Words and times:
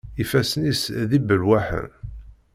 Ifassen-is 0.21 0.81
d 1.09 1.11
ibelwaḥen. 1.17 1.87